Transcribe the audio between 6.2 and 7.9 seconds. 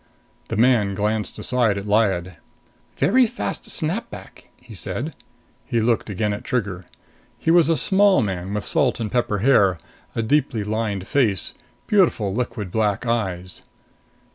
at Trigger. He was a